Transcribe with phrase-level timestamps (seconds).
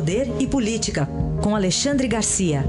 [0.00, 1.06] Poder e Política,
[1.44, 2.60] com Alexandre Garcia.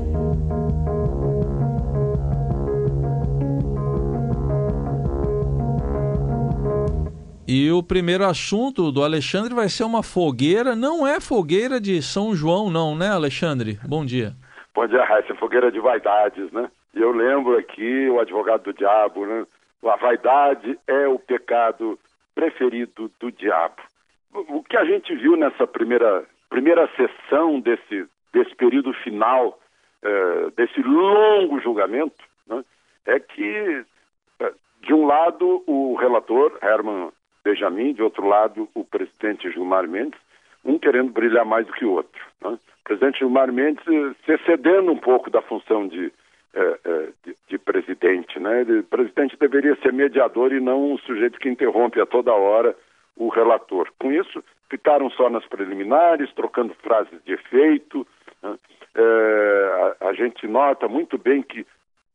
[7.48, 12.36] E o primeiro assunto do Alexandre vai ser uma fogueira, não é fogueira de São
[12.36, 13.80] João, não, né, Alexandre?
[13.88, 14.34] Bom dia.
[14.76, 15.34] Bom dia, Raíssa.
[15.36, 16.70] Fogueira de vaidades, né?
[16.94, 19.46] E eu lembro aqui o advogado do diabo, né?
[19.86, 21.98] A vaidade é o pecado
[22.36, 23.82] preferido do diabo.
[24.34, 29.58] O que a gente viu nessa primeira, primeira sessão desse, desse período final,
[30.04, 32.64] uh, desse longo julgamento, né?
[33.06, 33.86] é que,
[34.42, 37.12] uh, de um lado, o relator, Herman
[37.44, 40.20] Benjamin, de outro lado, o presidente Gilmar Mendes,
[40.64, 42.22] um querendo brilhar mais do que o outro.
[42.42, 42.50] Né?
[42.52, 46.12] O presidente Gilmar Mendes eh, se excedendo um pouco da função de,
[46.54, 48.40] eh, eh, de, de, presidente.
[48.40, 48.64] Né?
[48.64, 52.76] O presidente deveria ser mediador e não um sujeito que interrompe a toda hora
[53.26, 53.92] o relator.
[54.00, 58.08] Com isso, ficaram só nas preliminares, trocando frases de efeito.
[58.42, 58.58] Né?
[58.96, 61.66] É, a, a gente nota muito bem que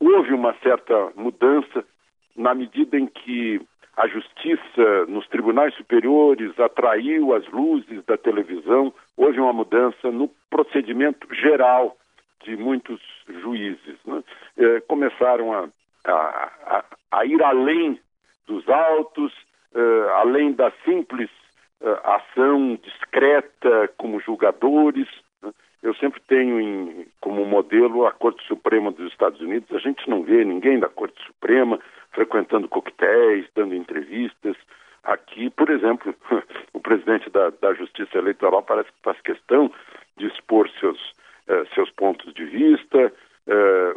[0.00, 1.84] houve uma certa mudança
[2.34, 3.60] na medida em que
[3.96, 11.26] a justiça nos tribunais superiores atraiu as luzes da televisão, houve uma mudança no procedimento
[11.34, 11.96] geral
[12.44, 13.00] de muitos
[13.42, 13.96] juízes.
[14.04, 14.22] Né?
[14.58, 15.68] É, começaram a,
[16.04, 17.98] a, a, ir além
[18.46, 19.32] dos autos,
[19.76, 21.30] é, além da simples
[21.82, 25.06] é, ação discreta como julgadores.
[25.42, 25.52] Né?
[25.82, 29.70] Eu sempre tenho em, como modelo a Corte Suprema dos Estados Unidos.
[29.74, 31.78] A gente não vê ninguém da Corte Suprema
[32.12, 34.56] frequentando coquetéis, dando entrevistas.
[35.04, 36.14] Aqui, por exemplo,
[36.72, 39.70] o presidente da, da Justiça Eleitoral parece que faz questão
[40.16, 40.98] de expor seus,
[41.46, 43.12] eh, seus pontos de vista,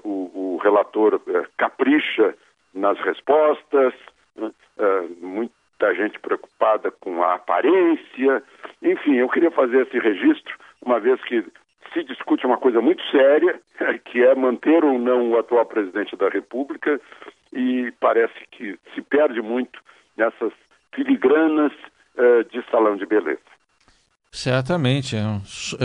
[0.03, 1.19] o, o, relator
[1.57, 2.35] capricha
[2.73, 3.93] nas respostas,
[4.35, 4.51] né?
[4.77, 8.41] eh, muita gente preocupada com a aparência.
[8.81, 11.43] Enfim, eu queria fazer esse registro, uma vez que
[11.93, 13.59] se discute uma coisa muito séria,
[14.05, 16.99] que é manter ou não o atual presidente da República,
[17.51, 19.79] e parece que se perde muito
[20.15, 20.53] nessas
[20.95, 23.39] filigranas uh, de salão de beleza.
[24.31, 25.15] Certamente.
[25.15, 25.21] É,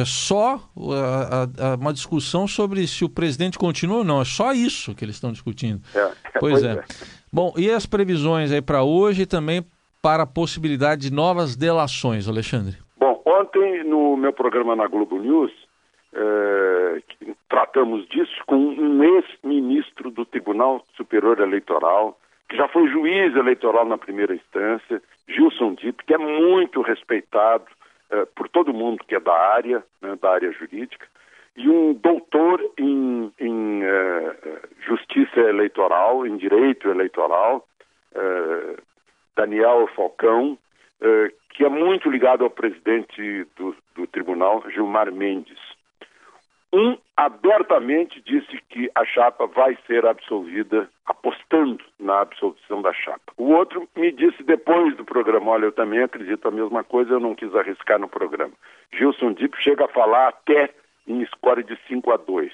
[0.00, 4.20] é só a, uma discussão sobre se o presidente continua ou não.
[4.20, 5.82] É só isso que eles estão discutindo.
[5.94, 6.72] É, pois, pois é.
[6.72, 6.84] é.
[7.32, 9.64] Bom, e as previsões aí para hoje e também
[10.04, 12.76] para a possibilidade de novas delações, Alexandre?
[12.98, 15.50] Bom, ontem no meu programa na Globo News,
[16.12, 17.02] eh,
[17.48, 22.18] tratamos disso com um ex-ministro do Tribunal Superior Eleitoral,
[22.50, 27.64] que já foi juiz eleitoral na primeira instância, Gilson Dito, que é muito respeitado
[28.10, 31.06] eh, por todo mundo que é da área, né, da área jurídica,
[31.56, 37.66] e um doutor em, em eh, justiça eleitoral, em direito eleitoral,
[39.36, 40.58] Daniel Falcão,
[41.50, 45.58] que é muito ligado ao presidente do, do tribunal, Gilmar Mendes.
[46.72, 53.32] Um abertamente disse que a chapa vai ser absolvida, apostando na absolvição da chapa.
[53.36, 57.20] O outro me disse depois do programa: olha, eu também acredito a mesma coisa, eu
[57.20, 58.52] não quis arriscar no programa.
[58.92, 60.74] Gilson Dip chega a falar até
[61.06, 62.52] em score de 5 a 2,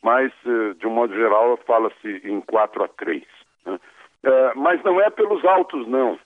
[0.00, 3.24] mas, eh, de um modo geral, fala-se em 4 a 3.
[3.64, 3.80] Né?
[4.26, 6.18] Eh, mas não é pelos autos, não.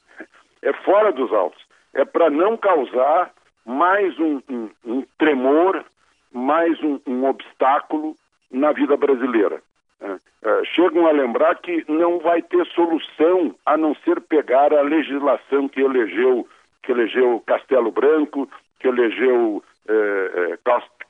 [0.62, 1.62] É fora dos autos.
[1.92, 3.30] É para não causar
[3.66, 5.84] mais um, um, um tremor
[6.32, 8.16] mais um, um obstáculo
[8.50, 9.60] na vida brasileira.
[10.00, 14.80] É, é, chegam a lembrar que não vai ter solução a não ser pegar a
[14.80, 16.48] legislação que elegeu,
[16.82, 20.58] que elegeu Castelo Branco, que elegeu é, é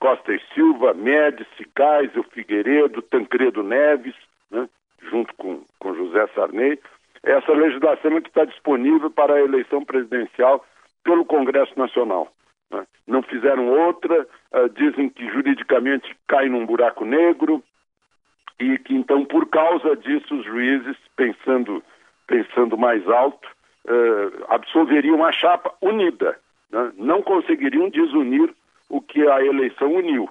[0.00, 4.16] Costa e Silva, Médici, Kaiser, Figueiredo, Tancredo Neves,
[4.50, 4.68] né,
[5.10, 6.78] junto com, com José Sarney.
[7.22, 10.64] Essa legislação é que está disponível para a eleição presidencial
[11.04, 12.32] pelo Congresso Nacional.
[12.70, 12.86] Né?
[13.06, 17.62] Não fizeram outra, uh, dizem que juridicamente cai num buraco negro
[18.58, 21.82] e que então por causa disso os juízes, pensando,
[22.26, 23.46] pensando mais alto,
[23.86, 26.38] uh, absolveriam a chapa unida,
[26.70, 26.92] né?
[26.96, 28.54] não conseguiriam desunir
[28.88, 30.28] o que a eleição uniu.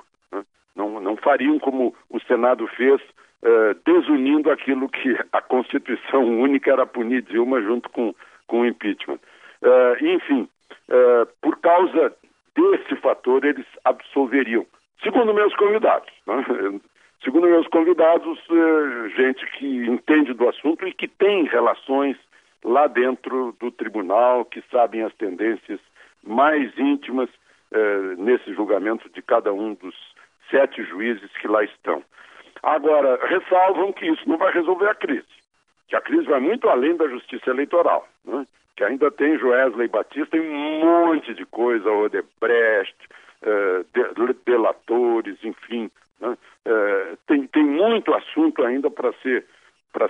[0.79, 3.01] Não, não fariam como o Senado fez,
[3.43, 8.15] uh, desunindo aquilo que a Constituição única era punir Dilma junto com,
[8.47, 9.19] com o impeachment.
[9.61, 10.47] Uh, enfim,
[10.87, 12.15] uh, por causa
[12.55, 14.65] desse fator eles absolveriam.
[15.03, 16.09] Segundo meus convidados.
[16.25, 16.45] Né?
[17.23, 22.15] Segundo meus convidados, eh, gente que entende do assunto e que tem relações
[22.63, 25.81] lá dentro do tribunal, que sabem as tendências
[26.23, 27.29] mais íntimas
[27.73, 29.95] eh, nesse julgamento de cada um dos
[30.49, 32.03] sete juízes que lá estão.
[32.61, 35.27] Agora, ressalvam que isso não vai resolver a crise,
[35.87, 38.07] que a crise vai muito além da justiça eleitoral.
[38.25, 38.45] Né?
[38.79, 42.95] que ainda tem Joesley Batista e um monte de coisa, Odebrecht,
[43.93, 45.91] de, delatores, enfim.
[46.17, 46.37] Né?
[46.65, 49.45] Uh, tem, tem muito assunto ainda para ser,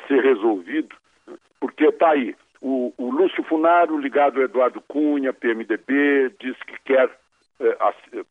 [0.07, 0.95] ser resolvido,
[1.27, 1.35] né?
[1.59, 2.35] porque está aí.
[2.61, 7.09] O, o, Lúcio Funaro, ligado ao Eduardo Cunha, PMDB, diz que quer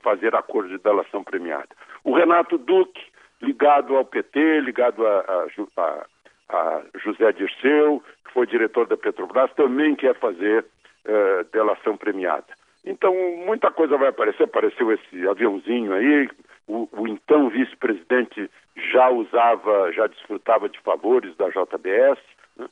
[0.00, 1.68] fazer acordo de delação premiada.
[2.08, 3.02] O Renato Duque,
[3.42, 5.46] ligado ao PT, ligado a,
[5.76, 6.06] a, a
[6.48, 10.64] a José Dirceu, que foi diretor da Petrobras, também quer fazer
[11.04, 12.46] uh, delação premiada.
[12.84, 13.14] Então,
[13.44, 14.44] muita coisa vai aparecer.
[14.44, 16.28] Apareceu esse aviãozinho aí,
[16.66, 18.50] o, o então vice-presidente
[18.90, 22.18] já usava, já desfrutava de favores da JBS.
[22.56, 22.66] Né?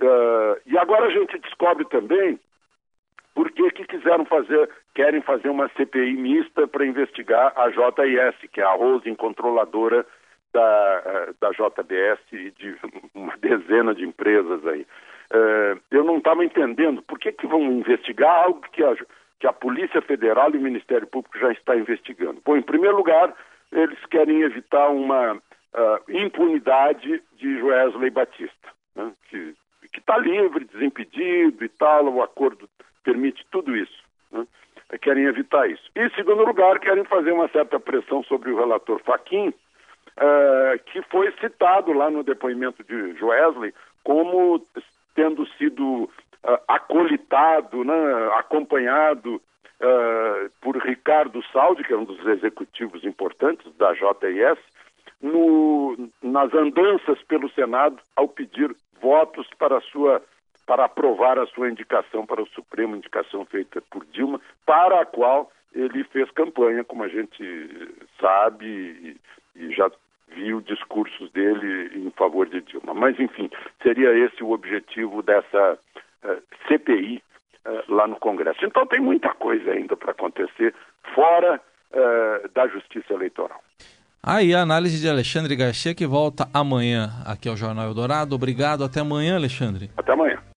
[0.00, 2.38] Uh, e agora a gente descobre também
[3.36, 8.64] por que, quiseram fazer, querem fazer uma CPI mista para investigar a JIS, que é
[8.64, 10.06] a holding controladora
[10.54, 12.74] da, eh, da JBS e de
[13.14, 14.86] uma dezena de empresas aí.
[15.34, 18.96] Uh, eu não estava entendendo por que, que vão investigar algo que a,
[19.38, 22.40] que a Polícia Federal e o Ministério Público já está investigando.
[22.42, 23.34] Bom, em primeiro lugar,
[23.70, 25.40] eles querem evitar uma uh,
[26.08, 29.54] impunidade de Joesley Batista, né, que
[30.00, 32.68] está livre, desimpedido e tal, o acordo
[33.04, 34.04] permite tudo isso.
[34.32, 34.46] Né,
[35.00, 35.90] querem evitar isso.
[35.94, 41.02] E, em segundo lugar, querem fazer uma certa pressão sobre o relator Faquim, uh, que
[41.02, 43.72] foi citado lá no depoimento de Joesley
[44.02, 44.64] como
[45.14, 46.10] tendo sido uh,
[46.68, 47.94] acolitado, né,
[48.34, 54.58] acompanhado uh, por Ricardo Saldi, que é um dos executivos importantes da JIS,
[55.20, 58.74] no, nas andanças pelo Senado ao pedir
[59.06, 60.20] votos para sua
[60.66, 65.48] para aprovar a sua indicação para o Supremo, indicação feita por Dilma, para a qual
[65.72, 67.44] ele fez campanha, como a gente
[68.20, 69.16] sabe e,
[69.54, 69.88] e já
[70.26, 72.94] viu discursos dele em favor de Dilma.
[72.94, 73.48] Mas, enfim,
[73.80, 75.78] seria esse o objetivo dessa
[76.24, 77.22] uh, eh, CPI
[77.64, 78.64] uh, eh, lá no Congresso.
[78.64, 80.74] Então, tem muita coisa ainda para acontecer
[81.14, 81.60] fora
[81.92, 83.62] uh, da justiça eleitoral.
[84.28, 88.34] Aí a análise de Alexandre Garcia, que volta amanhã aqui ao Jornal Eldorado.
[88.34, 88.82] Obrigado.
[88.82, 89.88] Até amanhã, Alexandre.
[89.96, 90.36] Até amanhã.